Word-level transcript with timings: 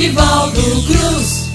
Nivaldo 0.00 0.62
Cruz 0.86 1.50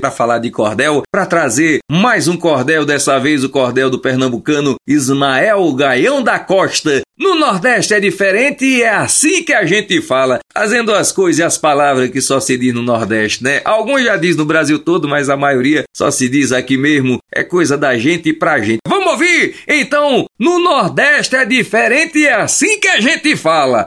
para 0.00 0.10
falar 0.10 0.40
de 0.40 0.50
cordel, 0.50 1.02
para 1.12 1.24
trazer 1.24 1.78
mais 1.88 2.26
um 2.26 2.36
cordel, 2.36 2.84
dessa 2.84 3.20
vez 3.20 3.44
o 3.44 3.48
cordel 3.48 3.88
do 3.88 4.00
pernambucano 4.00 4.74
Ismael 4.86 5.72
Gaião 5.72 6.22
da 6.24 6.40
Costa. 6.40 7.02
No 7.16 7.36
Nordeste 7.36 7.94
é 7.94 8.00
diferente 8.00 8.64
e 8.64 8.82
é 8.82 8.90
assim 8.90 9.44
que 9.44 9.54
a 9.54 9.64
gente 9.64 10.02
fala, 10.02 10.40
fazendo 10.52 10.92
as 10.92 11.12
coisas 11.12 11.38
e 11.38 11.42
as 11.44 11.56
palavras 11.56 12.10
que 12.10 12.20
só 12.20 12.40
se 12.40 12.58
diz 12.58 12.74
no 12.74 12.82
Nordeste, 12.82 13.44
né? 13.44 13.62
Alguns 13.64 14.02
já 14.02 14.16
diz 14.16 14.36
no 14.36 14.44
Brasil 14.44 14.80
todo, 14.80 15.06
mas 15.06 15.30
a 15.30 15.36
maioria 15.36 15.84
só 15.96 16.10
se 16.10 16.28
diz 16.28 16.50
aqui 16.50 16.76
mesmo. 16.76 17.18
É 17.32 17.44
coisa 17.44 17.78
da 17.78 17.96
gente 17.96 18.30
e 18.30 18.32
pra 18.32 18.58
gente. 18.58 18.80
Vamos 18.88 19.12
ouvir? 19.12 19.54
Então, 19.68 20.26
no 20.36 20.58
Nordeste 20.58 21.36
é 21.36 21.44
diferente 21.44 22.18
e 22.18 22.26
é 22.26 22.34
assim 22.34 22.80
que 22.80 22.88
a 22.88 23.00
gente 23.00 23.36
fala. 23.36 23.86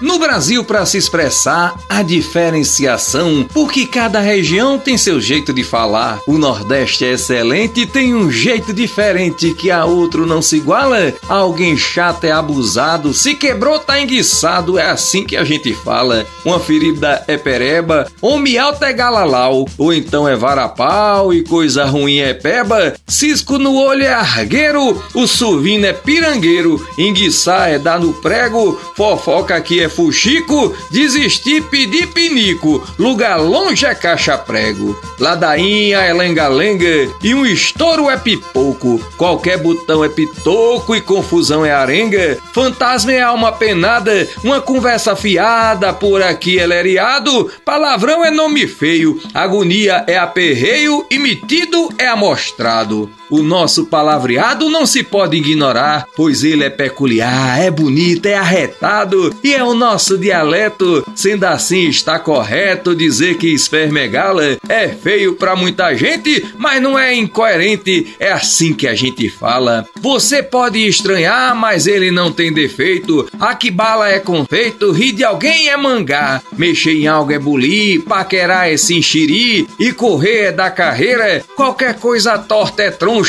No 0.00 0.18
Brasil, 0.18 0.64
para 0.64 0.84
se 0.84 0.98
expressar, 0.98 1.74
a 1.88 2.02
diferenciação, 2.02 3.46
porque 3.52 3.86
cada 3.86 4.20
região 4.20 4.78
tem 4.78 4.98
seu 4.98 5.20
jeito 5.20 5.52
de 5.52 5.62
falar. 5.62 6.20
O 6.26 6.36
Nordeste 6.36 7.04
é 7.04 7.12
excelente 7.12 7.80
e 7.80 7.86
tem 7.86 8.14
um 8.14 8.30
jeito 8.30 8.72
diferente 8.72 9.54
que 9.54 9.70
a 9.70 9.84
outro 9.84 10.26
não 10.26 10.42
se 10.42 10.56
iguala. 10.56 11.12
Alguém 11.28 11.76
chato 11.76 12.24
é 12.24 12.32
abusado, 12.32 13.14
se 13.14 13.34
quebrou 13.34 13.78
tá 13.78 14.00
enguiçado, 14.00 14.78
é 14.78 14.90
assim 14.90 15.24
que 15.24 15.36
a 15.36 15.44
gente 15.44 15.72
fala. 15.72 16.26
Uma 16.44 16.58
ferida 16.58 17.24
é 17.28 17.36
pereba, 17.36 18.06
homem 18.20 18.58
alto 18.58 18.84
é 18.84 18.92
galalau, 18.92 19.66
ou 19.78 19.92
então 19.92 20.28
é 20.28 20.34
varapau 20.34 21.32
e 21.32 21.44
coisa 21.44 21.84
ruim 21.84 22.18
é 22.18 22.34
peba. 22.34 22.94
Cisco 23.06 23.58
no 23.58 23.76
olho 23.76 24.04
é 24.04 24.12
argueiro, 24.12 25.02
o 25.14 25.26
suvino 25.26 25.86
é 25.86 25.92
pirangueiro, 25.92 26.84
enguiçar 26.98 27.70
é 27.70 27.78
dar 27.78 28.00
no 28.00 28.12
prego, 28.14 28.78
fofoca 28.96 29.54
aqui 29.54 29.80
é 29.80 29.83
é 29.84 29.88
fuxico, 29.88 30.74
desistir, 30.90 31.62
pedir 31.64 32.08
pinico, 32.08 32.82
lugar 32.98 33.36
longe 33.36 33.86
é 33.86 33.94
caixa-prego. 33.94 34.98
Ladainha 35.18 35.98
é 35.98 36.12
lenga-lenga 36.12 37.10
e 37.22 37.34
um 37.34 37.46
estouro 37.46 38.10
é 38.10 38.16
pipoco, 38.16 39.00
qualquer 39.16 39.58
botão 39.58 40.04
é 40.04 40.08
pitoco 40.08 40.94
e 40.94 41.00
confusão 41.00 41.64
é 41.64 41.72
arenga. 41.72 42.38
Fantasma 42.52 43.12
é 43.12 43.20
alma 43.20 43.52
penada, 43.52 44.28
uma 44.42 44.60
conversa 44.60 45.14
fiada, 45.14 45.92
por 45.92 46.22
aqui 46.22 46.58
é 46.58 46.66
leriado, 46.66 47.50
palavrão 47.64 48.24
é 48.24 48.30
nome 48.30 48.66
feio, 48.66 49.20
agonia 49.32 50.04
é 50.06 50.16
aperreio 50.16 51.06
e 51.10 51.18
metido 51.18 51.88
é 51.98 52.06
amostrado. 52.06 53.10
O 53.34 53.42
nosso 53.42 53.86
palavreado 53.86 54.70
não 54.70 54.86
se 54.86 55.02
pode 55.02 55.36
ignorar, 55.36 56.06
pois 56.14 56.44
ele 56.44 56.62
é 56.62 56.70
peculiar, 56.70 57.60
é 57.60 57.68
bonito, 57.68 58.26
é 58.26 58.36
arretado 58.36 59.34
e 59.42 59.52
é 59.52 59.64
o 59.64 59.74
nosso 59.74 60.16
dialeto. 60.16 61.04
Sendo 61.16 61.42
assim, 61.42 61.88
está 61.88 62.16
correto 62.16 62.94
dizer 62.94 63.36
que 63.36 63.48
espermegala 63.48 64.56
é 64.68 64.86
feio 64.86 65.34
para 65.34 65.56
muita 65.56 65.92
gente, 65.96 66.46
mas 66.56 66.80
não 66.80 66.96
é 66.96 67.12
incoerente, 67.12 68.14
é 68.20 68.30
assim 68.30 68.72
que 68.72 68.86
a 68.86 68.94
gente 68.94 69.28
fala. 69.28 69.84
Você 70.00 70.40
pode 70.40 70.78
estranhar, 70.86 71.56
mas 71.56 71.88
ele 71.88 72.12
não 72.12 72.30
tem 72.30 72.52
defeito. 72.52 73.28
Aqui 73.40 73.68
bala 73.68 74.10
é 74.10 74.20
confeito, 74.20 74.92
rir 74.92 75.10
de 75.10 75.24
alguém 75.24 75.70
é 75.70 75.76
mangá, 75.76 76.40
mexer 76.56 76.92
em 76.92 77.08
algo 77.08 77.32
é 77.32 77.38
bulir, 77.40 78.02
paquerar 78.02 78.68
é 78.68 78.74
enxerir 78.74 79.66
e 79.76 79.92
correr 79.92 80.44
é 80.44 80.52
da 80.52 80.70
carreira. 80.70 81.42
Qualquer 81.56 81.94
coisa 81.94 82.38
torta 82.38 82.84
é 82.84 82.92
tronco 82.92 83.23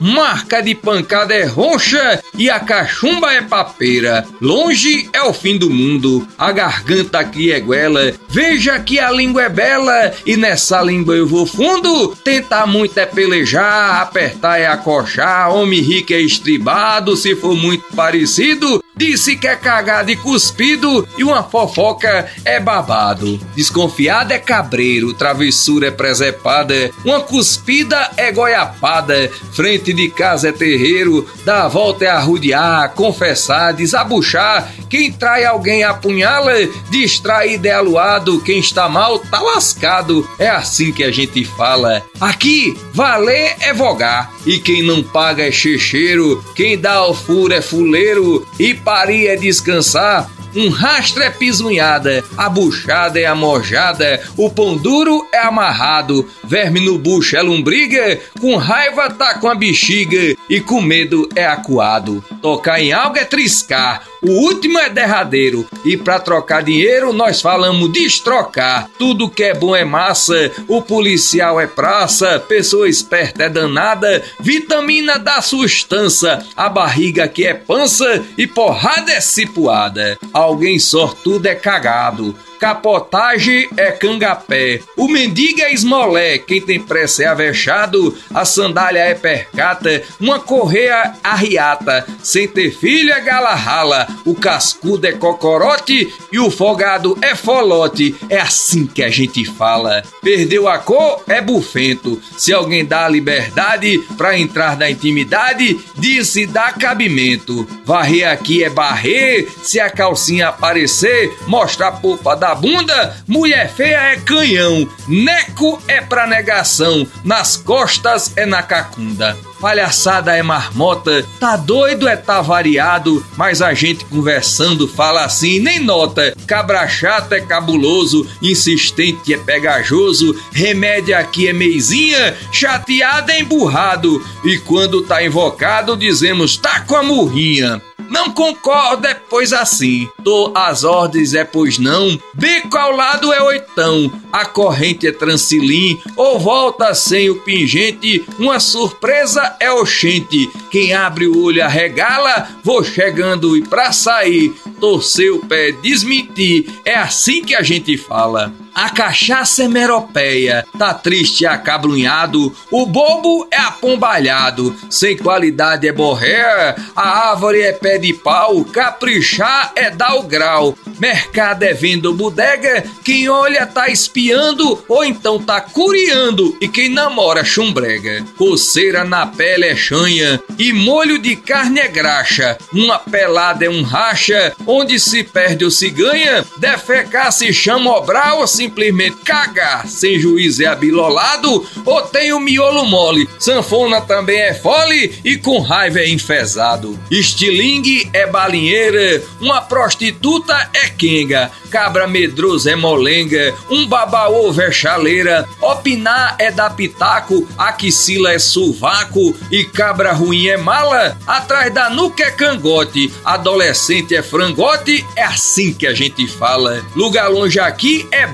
marca 0.00 0.62
de 0.62 0.74
pancada 0.74 1.34
é 1.34 1.44
roncha 1.44 2.22
e 2.36 2.50
a 2.50 2.60
cachumba 2.60 3.32
é 3.32 3.42
papeira. 3.42 4.26
Longe 4.40 5.08
é 5.12 5.22
o 5.22 5.32
fim 5.32 5.56
do 5.58 5.70
mundo, 5.70 6.26
a 6.38 6.52
garganta 6.52 7.18
aqui 7.18 7.52
é 7.52 7.60
guela. 7.60 8.12
Veja 8.28 8.78
que 8.78 8.98
a 8.98 9.10
língua 9.10 9.44
é 9.44 9.48
bela 9.48 10.12
e 10.24 10.36
nessa 10.36 10.82
língua 10.82 11.14
eu 11.14 11.26
vou 11.26 11.46
fundo. 11.46 12.14
Tentar 12.24 12.66
muito 12.66 12.98
é 12.98 13.06
pelejar, 13.06 14.02
apertar 14.02 14.58
é 14.58 14.66
acochar, 14.66 15.50
homem 15.50 15.80
rico 15.80 16.12
é 16.12 16.20
estribado, 16.20 17.16
se 17.16 17.34
for 17.34 17.56
muito 17.56 17.84
parecido. 17.94 18.82
Disse 18.98 19.36
que 19.36 19.46
é 19.46 19.54
cagado 19.54 20.10
e 20.10 20.16
cuspido 20.16 21.06
e 21.18 21.22
uma 21.22 21.42
fofoca 21.42 22.30
é 22.46 22.58
babado. 22.58 23.38
Desconfiado 23.54 24.32
é 24.32 24.38
cabreiro, 24.38 25.12
travessura 25.12 25.88
é 25.88 25.90
presepada, 25.90 26.90
uma 27.04 27.20
cuspida 27.20 28.10
é 28.16 28.32
goiapada, 28.32 29.30
frente 29.52 29.92
de 29.92 30.08
casa 30.08 30.48
é 30.48 30.52
terreiro, 30.52 31.28
dar 31.44 31.64
a 31.64 31.68
volta 31.68 32.06
é 32.06 32.08
arrudear, 32.08 32.90
confessar, 32.94 33.74
desabuchar, 33.74 34.72
quem 34.88 35.12
trai 35.12 35.44
alguém 35.44 35.84
apunhala, 35.84 36.54
distraído 36.88 37.66
é 37.66 37.72
aluado, 37.72 38.40
quem 38.40 38.60
está 38.60 38.88
mal 38.88 39.18
tá 39.18 39.40
lascado. 39.40 40.26
É 40.38 40.48
assim 40.48 40.92
que 40.92 41.04
a 41.04 41.10
gente 41.10 41.44
fala. 41.44 42.02
Aqui, 42.20 42.78
valer 42.94 43.56
é 43.60 43.74
vogar, 43.74 44.32
e 44.46 44.58
quem 44.58 44.82
não 44.82 45.02
paga 45.02 45.42
é 45.42 45.50
checheiro, 45.50 46.42
quem 46.54 46.78
dá 46.78 46.94
ao 46.94 47.14
furo 47.14 47.52
é 47.52 47.60
fuleiro, 47.60 48.46
e 48.58 48.74
parir 48.86 49.26
é 49.26 49.34
descansar, 49.34 50.30
um 50.54 50.68
rastro 50.68 51.20
é 51.20 51.28
pisunhada, 51.28 52.24
a 52.36 52.48
buchada 52.48 53.18
é 53.18 53.26
amojada, 53.26 54.22
o 54.36 54.48
pão 54.48 54.76
duro 54.76 55.26
é 55.32 55.38
amarrado, 55.38 56.24
verme 56.44 56.78
no 56.78 56.96
bucho 56.96 57.36
é 57.36 57.42
lombriga, 57.42 58.20
com 58.40 58.54
raiva 58.54 59.10
tá 59.10 59.40
com 59.40 59.48
a 59.48 59.56
bexiga 59.56 60.36
e 60.48 60.60
com 60.60 60.80
medo 60.80 61.28
é 61.34 61.44
acuado. 61.44 62.24
Tocar 62.40 62.80
em 62.80 62.92
algo 62.92 63.18
é 63.18 63.24
triscar, 63.24 64.04
o 64.22 64.30
último 64.30 64.78
é 64.78 64.88
derradeiro. 64.88 65.66
E 65.84 65.96
para 65.96 66.18
trocar 66.18 66.62
dinheiro, 66.62 67.12
nós 67.12 67.40
falamos 67.40 67.92
destrocar. 67.92 68.88
Tudo 68.98 69.30
que 69.30 69.42
é 69.42 69.54
bom 69.54 69.74
é 69.74 69.84
massa, 69.84 70.50
o 70.68 70.82
policial 70.82 71.60
é 71.60 71.66
praça, 71.66 72.40
pessoa 72.40 72.88
esperta 72.88 73.44
é 73.44 73.48
danada, 73.48 74.22
vitamina 74.40 75.18
da 75.18 75.40
sustância, 75.40 76.44
a 76.56 76.68
barriga 76.68 77.28
que 77.28 77.46
é 77.46 77.54
pança 77.54 78.24
e 78.36 78.46
porrada 78.46 79.12
é 79.12 79.20
cipuada. 79.20 80.18
Alguém 80.32 80.78
sortudo 80.78 81.46
é 81.46 81.54
cagado 81.54 82.34
capotagem 82.58 83.68
é 83.76 83.92
cangapé, 83.92 84.80
o 84.96 85.08
mendigo 85.08 85.60
é 85.60 85.72
esmolé, 85.72 86.38
quem 86.38 86.60
tem 86.60 86.80
pressa 86.80 87.24
é 87.24 87.26
avexado, 87.26 88.16
a 88.34 88.44
sandália 88.44 89.00
é 89.00 89.14
percata, 89.14 90.02
uma 90.20 90.38
correia 90.38 91.14
arriata, 91.22 92.06
sem 92.22 92.48
ter 92.48 92.70
filho 92.70 93.12
é 93.12 93.20
galarrala, 93.20 94.06
o 94.24 94.34
cascudo 94.34 95.06
é 95.06 95.12
cocorote 95.12 96.12
e 96.32 96.38
o 96.38 96.50
folgado 96.50 97.16
é 97.22 97.34
folote, 97.34 98.14
é 98.28 98.40
assim 98.40 98.86
que 98.86 99.02
a 99.02 99.10
gente 99.10 99.44
fala. 99.44 100.02
Perdeu 100.22 100.68
a 100.68 100.78
cor 100.78 101.22
é 101.26 101.40
bufento, 101.40 102.20
se 102.36 102.52
alguém 102.52 102.84
dá 102.84 103.08
liberdade 103.08 103.98
pra 104.16 104.38
entrar 104.38 104.76
na 104.76 104.90
intimidade, 104.90 105.78
disse 105.96 106.46
dá 106.46 106.72
cabimento. 106.72 107.66
Varrer 107.84 108.30
aqui 108.30 108.64
é 108.64 108.70
barrer, 108.70 109.48
se 109.62 109.78
a 109.78 109.90
calcinha 109.90 110.48
aparecer, 110.48 111.36
mostra 111.46 111.88
a 111.88 111.92
polpa 111.92 112.34
da 112.34 112.45
da 112.46 112.54
bunda, 112.54 113.16
mulher 113.26 113.68
feia 113.68 114.12
é 114.12 114.16
canhão, 114.16 114.88
neco 115.08 115.82
é 115.88 116.00
pra 116.00 116.28
negação, 116.28 117.04
nas 117.24 117.56
costas 117.56 118.32
é 118.36 118.46
na 118.46 118.62
cacunda. 118.62 119.36
Palhaçada 119.60 120.36
é 120.36 120.42
marmota, 120.44 121.26
tá 121.40 121.56
doido 121.56 122.06
é 122.06 122.14
tá 122.14 122.40
variado, 122.40 123.24
mas 123.36 123.60
a 123.60 123.74
gente 123.74 124.04
conversando 124.04 124.86
fala 124.86 125.24
assim 125.24 125.58
nem 125.58 125.80
nota. 125.80 126.36
Cabra 126.46 126.86
chata 126.86 127.34
é 127.34 127.40
cabuloso, 127.40 128.24
insistente 128.40 129.34
é 129.34 129.38
pegajoso, 129.38 130.40
remédio 130.52 131.18
aqui 131.18 131.48
é 131.48 131.52
meizinha, 131.52 132.36
chateado 132.52 133.32
é 133.32 133.40
emburrado, 133.40 134.24
e 134.44 134.56
quando 134.58 135.02
tá 135.02 135.24
invocado 135.24 135.96
dizemos 135.96 136.56
tá 136.56 136.78
com 136.80 136.94
a 136.94 137.02
murrinha. 137.02 137.82
Não 138.08 138.30
concordo, 138.30 139.06
é 139.06 139.14
pois 139.14 139.52
assim. 139.52 140.08
Tô 140.22 140.52
às 140.54 140.84
ordens, 140.84 141.34
é 141.34 141.44
pois 141.44 141.78
não. 141.78 142.18
Bico 142.34 142.76
ao 142.76 142.92
lado 142.94 143.32
é 143.32 143.42
oitão. 143.42 144.10
A 144.32 144.44
corrente 144.44 145.06
é 145.06 145.12
transilim. 145.12 145.98
Ou 146.16 146.38
volta 146.38 146.94
sem 146.94 147.30
o 147.30 147.40
pingente. 147.40 148.24
Uma 148.38 148.60
surpresa 148.60 149.56
é 149.60 149.70
oxente. 149.70 150.50
Quem 150.70 150.92
abre 150.92 151.26
o 151.26 151.42
olho 151.42 151.64
arregala. 151.64 152.48
Vou 152.62 152.84
chegando 152.84 153.56
e 153.56 153.62
pra 153.62 153.92
sair. 153.92 154.54
Torcer 154.80 155.32
o 155.32 155.40
pé, 155.40 155.72
desmentir. 155.72 156.70
É 156.84 156.94
assim 156.94 157.42
que 157.42 157.54
a 157.54 157.62
gente 157.62 157.96
fala. 157.96 158.52
A 158.76 158.90
cachaça 158.90 159.62
é 159.62 159.68
meropeia, 159.68 160.66
tá 160.78 160.92
triste 160.92 161.44
e 161.44 161.46
acabrunhado, 161.46 162.54
o 162.70 162.84
bobo 162.84 163.48
é 163.50 163.56
apombalhado, 163.56 164.76
sem 164.90 165.16
qualidade 165.16 165.88
é 165.88 165.92
borré, 165.92 166.76
a 166.94 167.30
árvore 167.30 167.62
é 167.62 167.72
pé 167.72 167.96
de 167.96 168.12
pau, 168.12 168.62
caprichar 168.66 169.72
é 169.74 169.88
dar 169.88 170.16
o 170.16 170.24
grau, 170.24 170.76
mercado 170.98 171.62
é 171.62 171.72
vendo 171.72 172.12
bodega, 172.12 172.84
quem 173.02 173.30
olha 173.30 173.64
tá 173.64 173.88
espiando 173.88 174.84
ou 174.86 175.02
então 175.02 175.42
tá 175.42 175.58
curiando 175.58 176.54
e 176.60 176.68
quem 176.68 176.90
namora 176.90 177.42
chumbrega. 177.46 178.26
Coceira 178.36 179.04
na 179.04 179.26
pele 179.26 179.64
é 179.64 179.74
chanha 179.74 180.38
e 180.58 180.74
molho 180.74 181.18
de 181.18 181.34
carne 181.34 181.80
é 181.80 181.88
graxa, 181.88 182.58
uma 182.70 182.98
pelada 182.98 183.64
é 183.64 183.70
um 183.70 183.82
racha, 183.82 184.52
onde 184.66 185.00
se 185.00 185.24
perde 185.24 185.64
ou 185.64 185.70
se 185.70 185.88
ganha, 185.88 186.44
defecar 186.58 187.32
se 187.32 187.50
chama 187.54 187.96
obral 187.96 188.40
ou 188.40 188.46
se 188.46 188.65
simplesmente 188.66 189.16
cagar 189.24 189.86
sem 189.86 190.18
juízo 190.18 190.62
é 190.62 190.66
abilolado, 190.66 191.64
ou 191.84 192.02
tem 192.02 192.32
o 192.32 192.40
miolo 192.40 192.84
mole. 192.84 193.28
Sanfona 193.38 194.00
também 194.00 194.38
é 194.38 194.54
fole 194.54 195.14
e 195.24 195.36
com 195.36 195.60
raiva 195.60 196.00
é 196.00 196.08
enfesado. 196.08 196.98
Estilingue 197.10 198.10
é 198.12 198.26
balinheira, 198.26 199.22
uma 199.40 199.60
prostituta 199.60 200.68
é 200.74 200.88
quenga, 200.88 201.50
cabra 201.70 202.08
medroso 202.08 202.68
é 202.68 202.74
molenga, 202.74 203.54
um 203.70 203.86
babaô 203.86 204.52
é 204.60 204.72
chaleira, 204.72 205.48
opinar 205.60 206.36
é 206.38 206.50
da 206.50 206.68
pitaco, 206.68 207.46
aquicila 207.56 208.32
é 208.32 208.38
sovaco 208.38 209.36
e 209.50 209.64
cabra 209.64 210.12
ruim 210.12 210.48
é 210.48 210.56
mala, 210.56 211.16
atrás 211.26 211.72
da 211.72 211.88
nuca 211.88 212.24
é 212.24 212.30
cangote, 212.30 213.12
adolescente 213.24 214.14
é 214.14 214.22
frangote, 214.22 215.06
é 215.14 215.22
assim 215.22 215.72
que 215.72 215.86
a 215.86 215.94
gente 215.94 216.26
fala. 216.26 216.84
Lugar 216.94 217.28
longe 217.28 217.60
aqui 217.60 218.06
é 218.10 218.26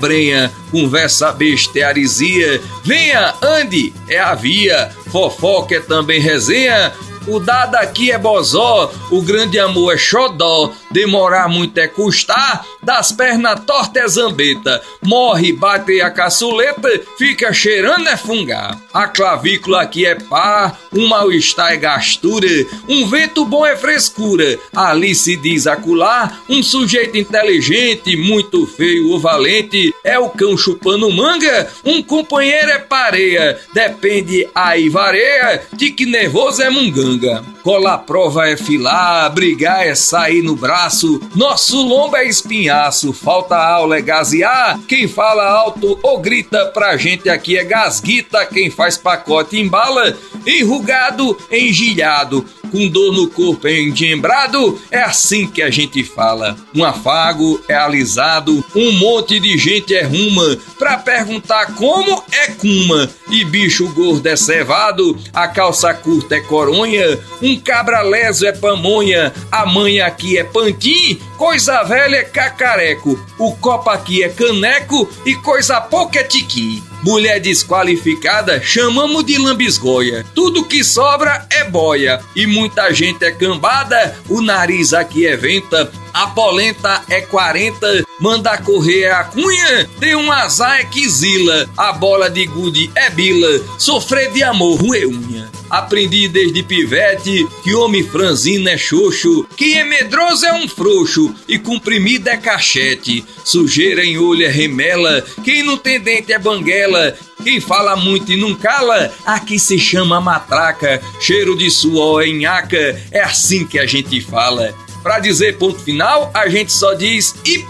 conversa 0.71 1.31
besta 1.31 1.79
é 1.79 1.83
arisia, 1.83 2.61
venha, 2.83 3.33
ande, 3.41 3.93
é 4.07 4.19
a 4.19 4.33
via, 4.35 4.91
fofoca 5.11 5.75
é 5.75 5.79
também 5.79 6.19
resenha, 6.19 6.93
o 7.27 7.39
dado 7.39 7.75
aqui 7.75 8.11
é 8.11 8.17
bozó, 8.17 8.91
o 9.09 9.21
grande 9.21 9.57
amor 9.59 9.93
é 9.93 9.97
xodó, 9.97 10.73
demorar 10.93 11.49
muito 11.49 11.77
é 11.79 11.87
custar, 11.87 12.65
das 12.81 13.11
pernas 13.11 13.59
torta 13.65 13.99
é 13.99 14.07
zambeta, 14.07 14.81
morre, 15.03 15.51
bate 15.51 15.99
a 15.99 16.11
caçuleta, 16.11 16.89
fica 17.17 17.51
cheirando 17.51 18.07
é 18.07 18.15
fungar. 18.15 18.79
A 18.93 19.07
clavícula 19.07 19.81
aqui 19.81 20.05
é 20.05 20.15
pá, 20.15 20.77
um 20.93 21.07
mal-estar 21.07 21.73
é 21.73 21.77
gastura, 21.77 22.47
um 22.87 23.07
vento 23.07 23.43
bom 23.43 23.65
é 23.65 23.75
frescura, 23.75 24.59
ali 24.75 25.15
se 25.15 25.35
diz 25.35 25.65
acular, 25.65 26.41
um 26.47 26.61
sujeito 26.61 27.17
inteligente, 27.17 28.15
muito 28.15 28.67
feio 28.67 29.09
ou 29.09 29.19
valente, 29.19 29.93
é 30.03 30.19
o 30.19 30.29
cão 30.29 30.55
chupando 30.55 31.11
manga, 31.11 31.67
um 31.83 32.03
companheiro 32.03 32.69
é 32.69 32.79
pareia, 32.79 33.59
depende 33.73 34.47
aí 34.53 34.89
vareia, 34.89 35.63
de 35.73 35.91
que 35.91 36.05
nervoso 36.05 36.61
é 36.61 36.69
munganga. 36.69 37.43
Colar 37.63 37.99
prova 37.99 38.49
é 38.49 38.57
filar, 38.57 39.31
brigar 39.31 39.87
é 39.87 39.95
sair 39.95 40.41
no 40.41 40.53
braço, 40.53 41.21
nosso 41.33 41.81
lombo 41.81 42.17
é 42.17 42.25
espinhaço, 42.25 43.13
falta 43.13 43.55
aula 43.55 43.97
é 43.97 44.01
gasear, 44.01 44.77
quem 44.85 45.07
fala 45.07 45.49
alto 45.49 45.97
ou 46.03 46.19
grita 46.19 46.65
pra 46.65 46.97
gente 46.97 47.29
aqui 47.29 47.57
é 47.57 47.63
gasguita, 47.63 48.45
quem 48.45 48.69
faz 48.69 48.97
pacote 48.97 49.57
embala, 49.57 50.17
enrugado, 50.45 51.37
engilhado, 51.49 52.45
com 52.73 52.89
dor 52.89 53.13
no 53.13 53.27
corpo 53.27 53.67
engembrado, 53.67 54.81
é 54.89 54.99
assim 54.99 55.45
que 55.45 55.61
a 55.61 55.69
gente 55.69 56.03
fala. 56.03 56.57
Um 56.73 56.83
afago 56.83 57.63
é 57.69 57.75
alisado, 57.75 58.65
um 58.75 58.91
monte 58.93 59.39
de 59.39 59.55
gente 59.59 59.93
é 59.93 60.01
ruma, 60.01 60.57
pra 60.79 60.97
perguntar 60.97 61.75
como 61.75 62.23
é 62.31 62.47
cuma, 62.47 63.07
e 63.29 63.45
bicho 63.45 63.87
gordo 63.93 64.25
é 64.27 64.35
cevado, 64.35 65.15
a 65.31 65.47
calça 65.47 65.93
curta 65.93 66.35
é 66.35 66.41
coronha, 66.41 67.19
um 67.43 67.59
cabra 67.59 68.01
leso 68.01 68.47
é 68.47 68.51
pamonha, 68.51 69.31
a 69.51 69.67
mãe 69.67 70.01
aqui 70.01 70.39
é 70.39 70.43
pantim, 70.43 71.19
coisa 71.37 71.83
velha 71.83 72.15
é 72.15 72.23
cacareco, 72.23 73.23
o 73.37 73.55
copo 73.57 73.91
aqui 73.91 74.23
é 74.23 74.29
caneco 74.29 75.07
e 75.27 75.35
coisa 75.35 75.79
pouca 75.79 76.19
é 76.19 76.23
tiqui. 76.23 76.81
Mulher 77.03 77.37
desqualificada 77.41 78.61
chamamos 78.63 79.25
de 79.25 79.37
lambisgoia. 79.37 80.25
Tudo 80.33 80.63
que 80.63 80.85
sobra 80.85 81.45
é 81.49 81.65
boia. 81.65 82.21
E 82.33 82.47
muita 82.47 82.93
gente 82.93 83.25
é 83.25 83.31
cambada, 83.31 84.17
o 84.29 84.41
nariz 84.41 84.93
aqui 84.93 85.27
é 85.27 85.35
venta, 85.35 85.91
a 86.13 86.27
polenta 86.27 87.01
é 87.09 87.19
40, 87.19 88.05
manda 88.21 88.57
correr 88.57 89.11
a 89.11 89.25
cunha, 89.25 89.89
tem 89.99 90.15
um 90.15 90.31
azar 90.31 90.79
é 90.79 90.85
quizila, 90.85 91.69
a 91.75 91.91
bola 91.91 92.29
de 92.29 92.45
gude 92.45 92.89
é 92.95 93.09
bila, 93.09 93.59
sofrer 93.77 94.31
de 94.31 94.41
amor 94.41 94.79
ruê 94.79 95.05
unha. 95.05 95.32
Aprendi 95.73 96.27
desde 96.27 96.61
pivete 96.61 97.47
que 97.63 97.73
homem 97.73 98.03
franzino 98.03 98.69
é 98.69 98.77
xoxo, 98.77 99.43
quem 99.57 99.79
é 99.79 99.83
medroso 99.83 100.45
é 100.45 100.53
um 100.53 100.67
frouxo 100.67 101.33
e 101.47 101.57
comprimido 101.57 102.29
é 102.29 102.37
cachete. 102.37 103.25
Sujeira 103.43 104.05
em 104.05 104.19
olho 104.19 104.45
é 104.45 104.49
remela, 104.49 105.25
quem 105.43 105.63
não 105.63 105.75
tem 105.75 105.99
dente 105.99 106.31
é 106.31 106.37
banguela, 106.37 107.17
quem 107.43 107.59
fala 107.59 107.95
muito 107.95 108.31
e 108.31 108.37
não 108.37 108.53
cala, 108.53 109.11
aqui 109.25 109.57
se 109.57 109.79
chama 109.79 110.21
matraca, 110.21 111.01
cheiro 111.19 111.57
de 111.57 111.71
suor 111.71 112.21
é 112.21 112.27
nhaca, 112.27 113.01
é 113.09 113.21
assim 113.21 113.65
que 113.65 113.79
a 113.79 113.87
gente 113.87 114.21
fala. 114.21 114.75
Para 115.01 115.17
dizer 115.17 115.57
ponto 115.57 115.79
final, 115.79 116.29
a 116.35 116.47
gente 116.49 116.71
só 116.71 116.93
diz 116.93 117.33
e. 117.43 117.65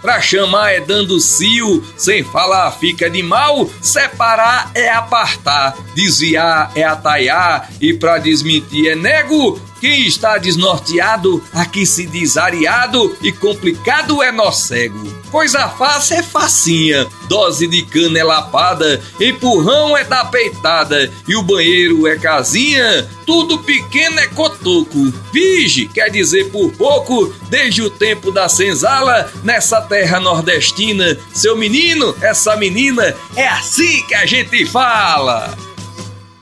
Pra 0.00 0.20
chamar 0.20 0.72
é 0.72 0.80
dando 0.80 1.18
cio, 1.18 1.84
sem 1.96 2.22
falar 2.22 2.70
fica 2.72 3.08
de 3.10 3.22
mal, 3.22 3.68
separar 3.80 4.70
é 4.74 4.88
apartar, 4.90 5.76
desviar 5.94 6.70
é 6.74 6.84
ataiar 6.84 7.70
e 7.80 7.92
pra 7.92 8.18
desmentir 8.18 8.88
é 8.88 8.94
nego. 8.94 9.60
Quem 9.80 10.06
está 10.06 10.38
desnorteado, 10.38 11.42
aqui 11.52 11.84
se 11.84 12.06
diz 12.06 12.36
ariado 12.36 13.16
e 13.22 13.30
complicado 13.30 14.22
é 14.22 14.32
nó 14.32 14.50
cego. 14.50 15.06
Coisa 15.30 15.68
fácil 15.68 16.16
é 16.16 16.22
facinha, 16.22 17.06
dose 17.28 17.66
de 17.66 17.82
cana 17.82 18.18
é 18.18 18.24
lapada, 18.24 19.02
empurrão 19.20 19.96
é 19.96 20.04
da 20.04 20.24
peitada 20.24 21.12
e 21.28 21.36
o 21.36 21.42
banheiro 21.42 22.06
é 22.06 22.16
casinha, 22.16 23.06
tudo 23.26 23.58
pequeno 23.58 24.18
é 24.18 24.28
cotoco. 24.28 25.12
Vige, 25.32 25.88
quer 25.88 26.10
dizer 26.10 26.50
por 26.50 26.72
pouco, 26.72 27.34
desde 27.50 27.82
o 27.82 27.90
tempo 27.90 28.30
da 28.30 28.48
senzala, 28.48 29.30
nessa 29.44 29.80
terra 29.82 30.18
nordestina, 30.20 31.18
seu 31.34 31.56
menino, 31.56 32.14
essa 32.22 32.56
menina, 32.56 33.14
é 33.34 33.46
assim 33.46 34.02
que 34.06 34.14
a 34.14 34.24
gente 34.24 34.64
fala. 34.64 35.65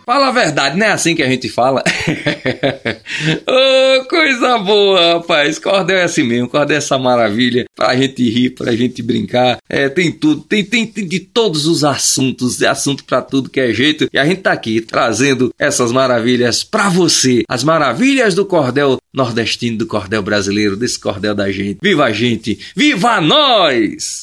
Fala 0.04 0.28
a 0.28 0.32
verdade, 0.32 0.76
não 0.76 0.86
é 0.86 0.90
assim 0.90 1.14
que 1.14 1.22
a 1.22 1.28
gente 1.28 1.48
fala? 1.48 1.82
oh, 3.48 4.04
coisa 4.04 4.58
boa, 4.58 5.14
rapaz. 5.14 5.58
Cordel 5.58 5.98
é 5.98 6.02
assim 6.04 6.22
mesmo, 6.22 6.48
cordel 6.48 6.76
é 6.76 6.78
essa 6.78 6.98
maravilha. 6.98 7.64
Pra 7.74 7.96
gente 7.96 8.28
rir, 8.28 8.50
pra 8.50 8.72
gente 8.72 9.02
brincar. 9.02 9.58
É, 9.68 9.88
tem 9.88 10.12
tudo, 10.12 10.42
tem, 10.42 10.64
tem, 10.64 10.86
tem 10.86 11.06
de 11.06 11.20
todos 11.20 11.66
os 11.66 11.84
assuntos, 11.84 12.62
assunto 12.62 13.04
pra 13.04 13.22
tudo 13.22 13.48
que 13.48 13.60
é 13.60 13.72
jeito. 13.72 14.06
E 14.12 14.18
a 14.18 14.24
gente 14.24 14.42
tá 14.42 14.52
aqui 14.52 14.80
trazendo 14.80 15.52
essas 15.58 15.90
maravilhas 15.90 16.62
pra 16.62 16.88
você. 16.88 17.42
As 17.48 17.64
maravilhas 17.64 18.34
do 18.34 18.44
cordel 18.44 18.98
nordestino, 19.14 19.78
do 19.78 19.86
cordel 19.86 20.22
brasileiro, 20.22 20.76
desse 20.76 20.98
cordel 20.98 21.34
da 21.34 21.50
gente. 21.50 21.78
Viva 21.80 22.04
a 22.04 22.12
gente! 22.12 22.58
Viva 22.74 23.20
nós! 23.20 24.22